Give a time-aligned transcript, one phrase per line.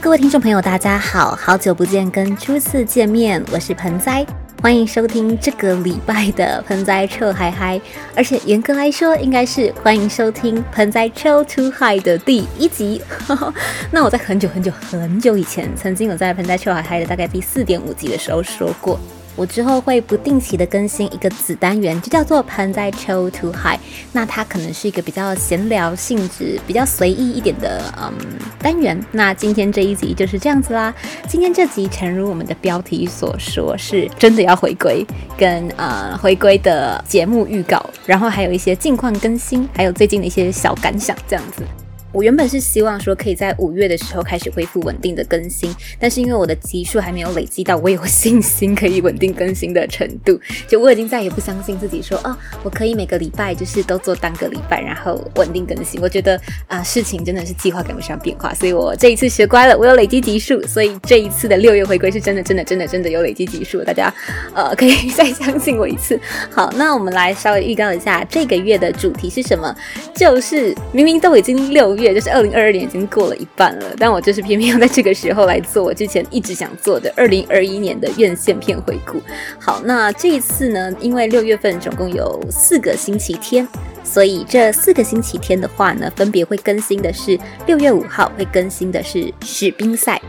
[0.00, 4.24] 各位听众朋友，大家好，好久不见，跟初次见面，我是盆栽，
[4.62, 7.80] 欢迎收听这个礼拜的盆栽臭嗨嗨，
[8.14, 13.02] 而且严格来说，应该是欢迎收听盆栽臭 too high 的第一集。
[13.90, 19.00] 那我在很久很久很久以前，曾经有在盆栽臭嗨嗨的大概第四点五集的时候说过。
[19.38, 23.78] 我之后会不定期的更新一个子单元，就叫做盆栽 Chill to High。
[24.12, 28.12] 那它可能是一个比较闲聊性质、比较随意一点的嗯
[28.58, 29.00] 单元。
[29.12, 30.92] 那今天这一集就是这样子啦。
[31.28, 35.06] 今天这集诚如我们的标题所说，是真的要回归，
[35.36, 41.62] 跟呃回归的节目预告，然后还有一些近况更新，还有最近的一些小感想这样子。
[42.12, 56.00] 我原本是希望说可以在五月的时候开始恢复稳定的更新，但是因为我的集数还没有累积到我有信心可以稳定更新的程度，就我已经再也不相信自己说哦，我可以每个礼拜就是都做单个礼拜，然后稳定更新。
[56.00, 64.12] 我觉得啊，事情真的是计划赶不上变化，所以我这一次学乖了，我有累积集数，所以这一次的六月回归是真的真的真的真的有累积集数，大家
[64.54, 66.18] 呃可以再相信我一次。
[66.50, 69.76] 好，那我们来稍微预告一下这个月的主题是什么，
[70.14, 71.97] 就是明明都已经六。
[71.98, 79.20] 月就是二零二二年已经过了一半了，但我就是偏偏要在这个时候来做我之前一直想做的二零二一年的院线片回顾。
[79.58, 83.66] 好，那这一次呢，因为六月份总共有四个星期天，
[84.02, 90.20] 所以这四个星期天的话呢，分别会更新的是六月五号会更新的是史宾赛，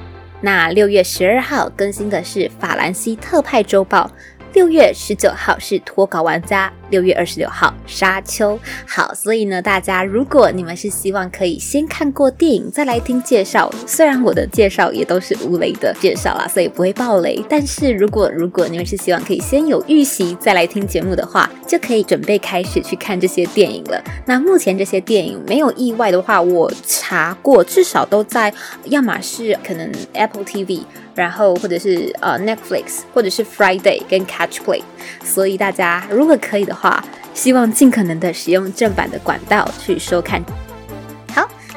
[0.41, 4.09] 那六月十二号更新的是法兰西特派周报，
[4.53, 6.71] 六月十九号是脱稿玩家。
[6.89, 8.59] 六月二十六号，沙丘。
[8.87, 17.39] 好，所以呢，大家如果你们是希望可以先看过电影再来听介绍，虽然我的介绍也都是无雷的介绍啦，所以不会爆雷。
[17.47, 24.03] 但是如果如果你们是希望可以先有预习再来听节目的话，就可以准备开始去看这些电影了。
[24.25, 28.51] 那目前这些电影没有意外的话，我查过，至少都在
[28.85, 30.81] 亚马逊、可能 Apple TV，
[31.19, 34.81] 然后或者是呃 Netflix，或者是 Friday 跟 Catch Play。
[35.21, 37.03] 所以大家如果可以的话，
[37.33, 40.41] 希望尽可能的使用正版的管道去收看。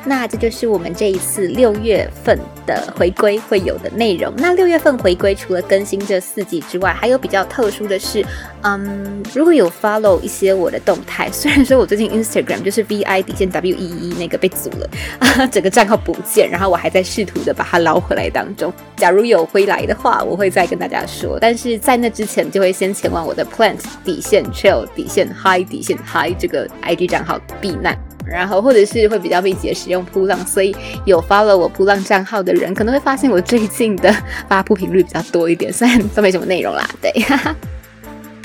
[0.05, 2.39] 那这就是我们这一次六月份。
[2.65, 4.33] 的回归会有的内容。
[4.37, 8.25] 那六月份回归除了更新这四集之外，还有比较特殊的是，
[8.63, 18.73] 嗯，如果有 follow 一些我的动态， 虽然说我最近 Instagram 就是 V I 底线 W E E 那个被阻了，啊， 整个账号不见，然后我还在试图的把它捞回来当中。
[18.97, 21.39] 假如有回来的话，我会再跟大家说。
[21.41, 27.99] 但是在那之前，就会先前往我的 Plant 底线 Chill 底线 High 底线 High 这个 IG 账号避难。
[28.27, 30.75] 然后或者是会比较密集的使用扑浪，所以
[31.05, 34.15] 有发了我扑浪账号的人，可能会发现我最近的
[34.49, 36.89] 发布频率比较多一点，虽然都没什么内容啦。
[37.01, 37.57] 对，哈哈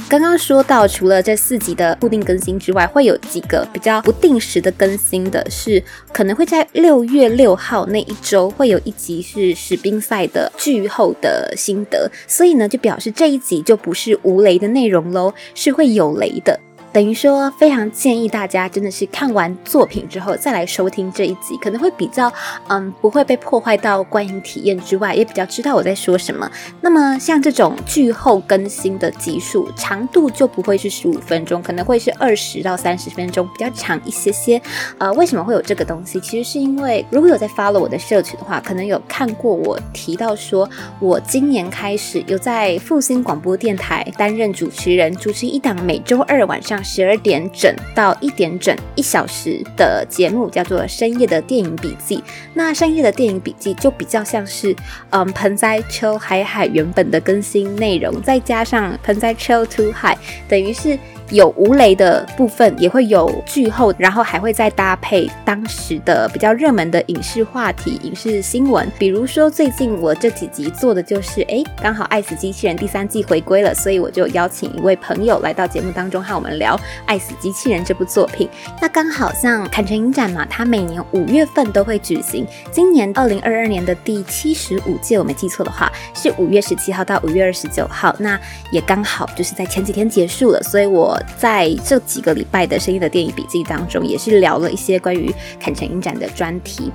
[0.10, 5.84] 刚刚说到，除了这四集的固定更新之外，会有几个比较不定时的更新的，是
[6.14, 16.58] 可能会在六月六号那一周会有一集是史宾赛的剧后的心得，所以呢，就表示这一集就不是无雷的内容喽，是会有雷的。
[16.98, 22.34] 等于说，非常建议大家真的是看完作品之后再来收听这一集，可能会比较，
[22.70, 26.50] 嗯，不会被破坏到观影体验之外，也比较知道我在说什么。
[26.82, 34.60] 那么像这种剧后更新的集数，长度就不会是十五分钟，可能会是二十到三十分钟，比较长一些些。
[34.98, 36.20] 呃，为什么会有这个东西？
[36.20, 40.68] 其实是因为如果有在 follow 我的社群的话，可能有看过我提到说，
[41.00, 46.84] 我今年开始有在复兴广播电台担任主持人，主持一档每周二晚上。
[46.88, 52.24] 十二点整到一点整一小时的节目叫做深夜的电影笔记。
[52.54, 54.74] 那深夜的电影笔记就比较像是，
[55.10, 60.18] 嗯，盆栽秋海海原本的更新内容，再加上盆栽秋 to 海，
[60.48, 60.98] 等于是。
[61.30, 68.90] 有无雷的部分，也会有剧后，然后还会再搭配当时的比较热门的影视话题、影视新闻。
[68.98, 78.48] 比如说，最近我这几集做的就是，哎，刚好《爱死机器人》第三季回归了，所以我就邀请一位朋友来到节目当中和我们聊《爱死机器人》这部作品。
[78.82, 88.40] 那刚好像坎城影展嘛，它每年五月份都会举行，今年二零二二年的第七十五届，我没记错的话是五月十七号到五月二十九号，那
[88.72, 91.17] 也刚好就是在前几天结束了，所以我。
[91.38, 96.92] 在这几个礼拜的声音的电影笔记当中，也是聊了一些关于坎城影展的专题。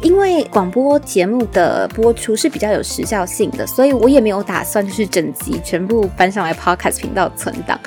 [0.00, 7.78] 因为广播节目的播出是比较有时效性的，所以我也没有打算就是整集全部搬上来 Podcast 频道存档。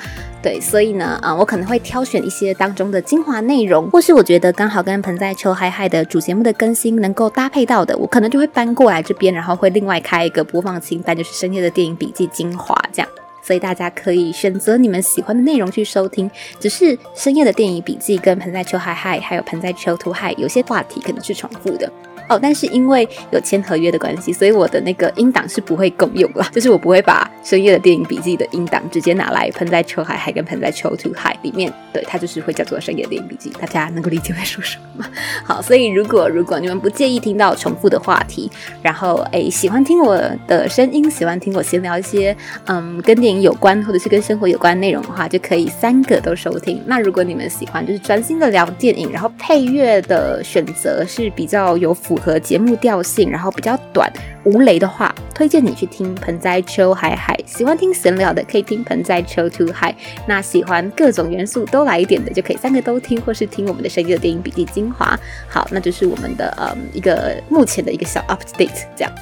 [0.42, 13.08] 对，所以呢，啊，我可能会挑选一些当中的精华内容，或是我觉得刚好跟盆栽秋嗨嗨的主节目的更新能够搭配到的，我可能就会搬过来这边，然后会另外开一个播放清单，就是深夜的电影笔记精华这样。
[13.46, 16.28] 所以大家可以选择你们喜欢的内容去收听，
[16.58, 21.88] 只是深夜的电影笔记跟盆栽秋嗨嗨，还有盆栽秋图嗨，有些话题可能是重复的。
[22.28, 35.10] 哦，但是因为有签合约的关系，所以我的那个音档是不会共用了， 就是我不会把深夜的电影笔记的音档直接拿来喷在秋海海跟喷在秋土海里面，对，它就是会叫做深夜电影笔记，大家能够理解我在说什么吗？
[35.44, 38.50] 好，所以如果如果你们不介意听到重复的话题，
[38.82, 42.36] 然后诶喜欢听我的声音，喜欢听我闲聊一些
[42.66, 46.82] 嗯跟电影有关或者是跟生活有关内容的话，就可以三个都收听。
[46.86, 54.10] 那如果你们喜欢就是专心的聊电影，然后配乐的选择是比较有符符合节目调性，然后比较短
[54.44, 57.38] 无雷的话，推荐你去听盆栽秋海海。
[57.44, 59.94] 喜欢听闲聊的可以听盆栽秋 to 海，
[60.26, 65.14] 那喜欢各种元素都来一点的就可以三个都听，或是听我们的深夜电影笔记精华。
[65.46, 69.12] 好，那就是我们的呃一个目前的一个小 update 这样。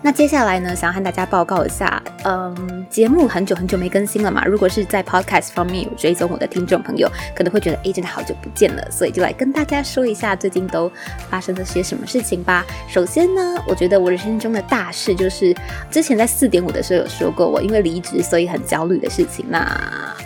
[0.00, 4.44] 那接下来呢，想要和大家报告一下，嗯，节目很久很久没更新了嘛。
[4.44, 10.90] 如果是在 podcast 方面有追踪我的听众朋友，可能会觉得，哎，真的好久不见了，所以就来跟大家说一下最近都
[11.28, 12.64] 发生了些什么事情吧。
[12.88, 15.54] 首先呢，我觉得我人生中的大事就是
[15.90, 19.44] 之前在四点五的时候有说过，我因为离职所以很焦虑的事情。
[19.48, 19.58] 那，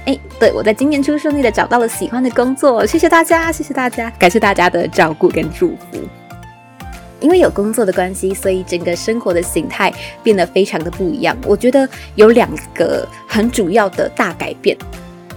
[0.04, 6.21] 哎，对我在今年初顺利的找到了喜欢的工作，谢谢大家，谢谢大家，感谢大家的照顾跟祝福。
[7.22, 9.92] 因为有工作的关系，所以整个生活的形态
[10.22, 11.36] 变得非常的不一样。
[11.46, 14.76] 我觉得有两个很主要的大改变。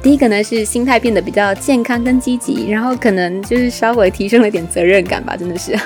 [0.02, 5.78] 第一个呢是心态变得比较健康跟积极，然后可能就是稍微提升了点责任感吧，真的是。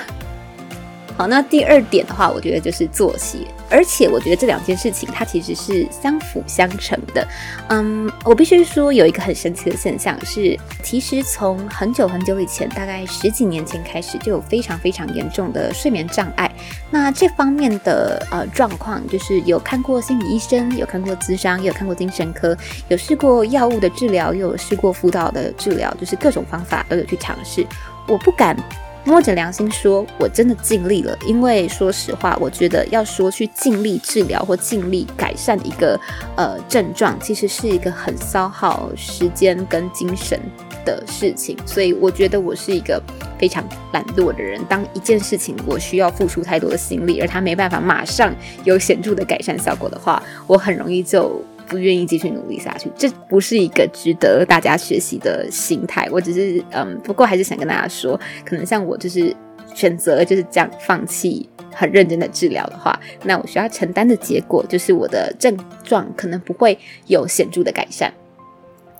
[1.20, 7.28] 好，那第二点的话，我觉得就是作息，而且我觉得这两件事情它其实是相辅相成的。
[7.68, 16.50] 嗯，我必须说有一个很神奇的现象是，其实从很久很久以前，大概十几年前开始，就有非常非常严重的睡眠障碍。
[16.90, 22.56] 那这方面的呃状况，就是有看过心理医生，有看过咨商，也有看过精神科，
[22.88, 27.66] 有试过药物的治疗，又有试过辅导的治疗，就是各种方法都有去尝试。
[28.08, 28.56] 我不敢。
[29.04, 31.16] 摸着良心说，我真的尽力了。
[31.26, 35.98] 因为说实话，我觉得要说去尽力治疗或尽力改善一个
[36.36, 40.38] 呃症状，其实是一个很消耗时间跟精神
[40.84, 41.56] 的事情。
[41.64, 43.02] 所以我觉得我是一个
[43.38, 44.62] 非常懒惰的人。
[44.68, 51.42] 当一件事情我需要付出太多的心力，而它没办法马上有显著的改善效果的话，我很容易就。
[51.70, 56.08] 不愿意继续努力下去，这不是一个值得大家学习的心态。
[56.10, 59.34] 我只是嗯，不过还是想跟大家说，可能像我就是
[59.72, 66.76] 选择就是这样放弃很认真的治疗的话，那我需要承担的结果就是我的症状可能不会
[67.06, 68.12] 有显著的改善。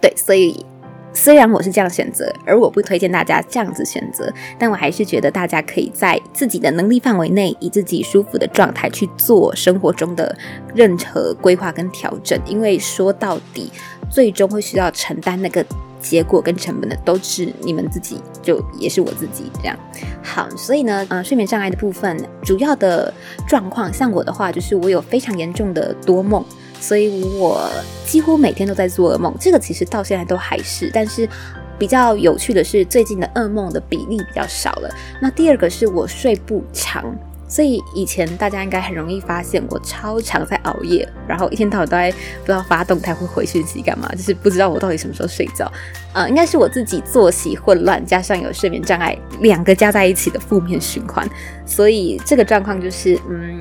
[0.01, 0.65] 对，所以。
[1.13, 10.37] 虽然我是这样选择，而我不推荐大家这样子选择，但我还是觉得大家可以在自己的能力范围内，以自己舒服的状态去做生活中的
[10.75, 12.41] 任何规划跟调整。
[12.47, 13.71] 因为说到底，
[14.09, 15.65] 最终会需要承担那个
[16.01, 19.77] 结果跟成本的，都是你们自己，就也是我自己这样。
[20.23, 23.13] 好，所以呢，嗯，睡眠障碍的部分，主要的
[23.49, 26.45] 状况，像我的话，就是我有非常严重的多梦。
[26.81, 27.71] 所以我
[28.07, 30.91] 几乎每天都在做噩梦，这个其实到现在都还是。
[30.93, 31.29] 但是
[31.79, 34.91] 比较有趣的是，最近的噩梦的比例比较少了。
[35.21, 37.15] 那第二个是我睡不长，
[37.47, 45.71] 所以以前大家应该很容易发现我超常在熬夜，然后一天到晚都在不知道发动态会回讯息干嘛，就是不知道我到底什么时候睡觉。
[46.13, 51.29] 呃，应该是我自己作息混乱，加上有睡眠障碍，两个加在一起的负面循环。
[51.65, 53.61] 所以这个状况就是，嗯。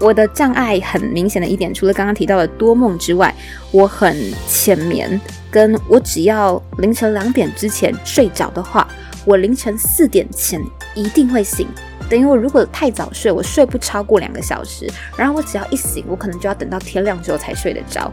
[0.00, 3.32] 我的障碍很明显的一点，除了刚刚提到的多梦之外，
[3.70, 4.16] 我很
[4.48, 8.88] 浅眠，跟我只要凌晨两点之前睡着的话，
[9.26, 10.58] 我凌晨四点前
[10.94, 11.68] 一定会醒。
[12.08, 18.10] 等于我如果太早睡，我睡不超过两个小时，然后我只要一醒，我可能就要等到天亮之后才睡得着。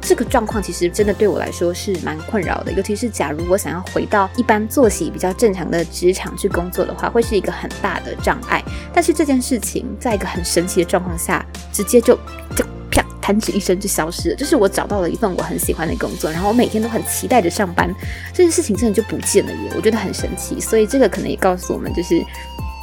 [0.00, 8.64] 这个状况其实真的对我来说是蛮困扰的，尤其是假如我想要回到一般作息比较正常的职场去工作的话，会是一个很大的障碍。
[8.92, 12.14] 但是这件事情在一个很神奇的状况下，直接就
[12.56, 14.36] 就啪弹指一声就消失了。
[14.36, 17.94] 就是我找到了一份我很喜欢的工作，然后我每天都很期待着上班，
[18.32, 19.72] 这件事情真的就不见了耶！
[19.76, 22.20] 我觉得很神奇，所以这个可能也告诉我们，就是。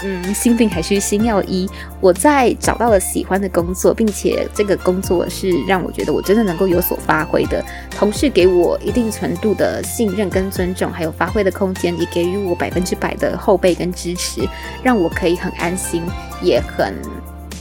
[0.03, 1.67] 嗯，心病还需心药医。
[1.99, 7.63] 我在找到了喜欢的工作，并且这个工作是让我觉得我真的能够有所发挥的。
[7.89, 14.47] 同事给我一定程度的信任跟尊重，还有发挥的空间，也给予我百分之百的后背跟支持，
[14.83, 16.03] 让我可以很安心，
[16.43, 16.93] 也很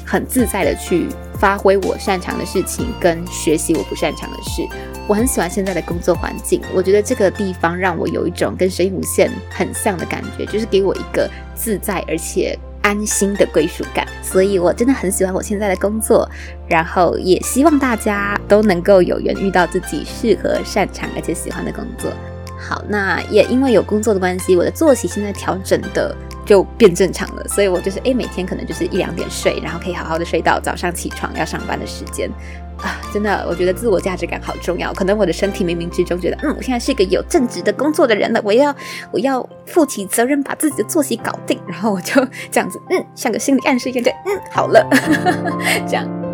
[0.04, 4.66] 很自在的去发挥我擅长的事情，跟学习我不擅长的事。
[5.06, 14.06] 我很喜欢现在的工作环境，我觉得这个地方让我有一种跟声音无限很像的感觉，就是给我一个自在而且安心的归属感。
[14.22, 16.28] 所以我真的很喜欢我现在的工作，
[16.68, 22.10] 然后也希望大家都能够有缘遇到自己适合、擅长而且喜欢的工作。
[22.58, 27.46] 好，那也因为有工作的关系，我的作息现在调整的就变正常了。
[27.48, 32.30] 所以我就是哎，每天可能就是一两点睡，然后可以好好的睡到早上起床要上班的时间。
[32.78, 34.92] 啊，真的，我觉得自我价值感好重要。
[34.92, 38.74] 可能我的身体冥冥之中觉得，嗯，我现在是一个有正直的工作的人了，我要
[39.10, 41.58] 我要负起责任，把自己的作息搞定。
[41.66, 44.86] 然后我就这样子，嗯，像个心理暗示一样，就嗯，好了，
[45.88, 46.25] 这样。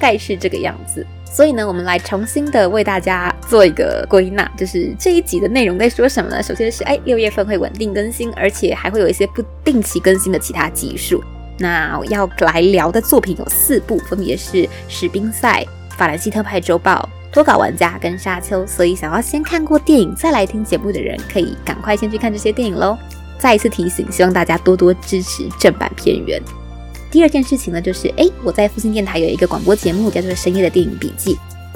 [0.00, 1.06] 概是这个样子。
[1.24, 6.42] 所以呢，我们来重新的为大家做一个归纳，就是这一集的内容在说什么呢？
[6.42, 11.22] 首先是，哎，六月份会稳定更新，而且还会有一些不定期更新的其他集数。
[11.56, 14.56] 那要来聊的作品有四部，分别是
[14.88, 15.64] 《史宾赛》
[15.96, 18.62] 《法兰西特派周报》《脱稿玩家》跟《沙丘》。
[18.66, 22.98] 所以想要先看过电影再来听节目的人，可以赶快先去看这些电影喽。
[23.38, 26.42] 再一次提醒，希望大家多多支持正版片源。
[27.10, 31.34] 第二件事情呢，就是哎，我在复兴电台有一个广播节目，叫做《深夜的电影笔记》。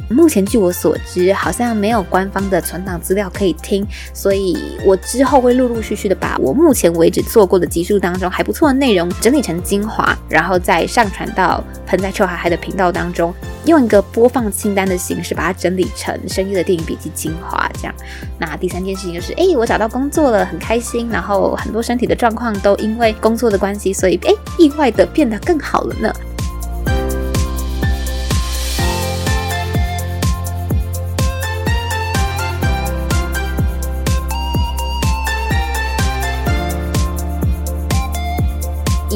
[0.09, 13.33] 目前据我所知，好像没有官方的存档资料可以听，所以我之后会陆陆续续的把我目前为止做过的集数当中还不错的内容整理成精华，然后再上传到盆栽臭海海的频道当中，
[13.65, 17.71] 用一个播放清单的形式把它整理成深夜的电影笔记精华。
[17.75, 17.95] 这样，
[18.39, 26.13] 那第三件事情就是，哎，我找到工作了，很开心，然后很多身体的状况都因为工作的关系，所以哎，意外的变得更好了呢。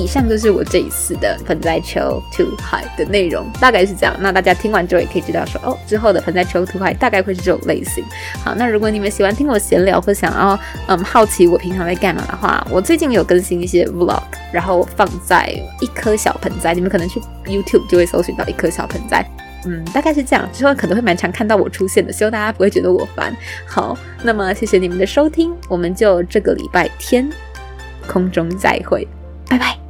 [0.08, 4.16] 上就是我这一次的盆栽秋 too high 的内容，大概是这样。
[4.18, 8.04] 那大家听完之后也可以知道说，哦，之后的盆栽秋 too high 大概会是这种类型。
[8.42, 14.22] 好，那如果你们喜欢听我闲聊，或想要嗯好奇我平常在干嘛的话，我最近有更新一些 vlog，
[14.52, 15.48] 然后放在
[15.80, 19.24] 一颗小盆栽，你们可能去 YouTube 就会搜寻到一颗小盆栽。
[19.66, 20.48] 嗯，大概是这样。
[20.52, 23.36] 之后可能会蛮常看到我出现的，希望大家不会觉得我烦。
[23.66, 27.28] 好，那么谢谢你们的收听，我们就这个礼拜天
[28.06, 29.06] 空中再会，
[29.48, 29.87] 拜拜。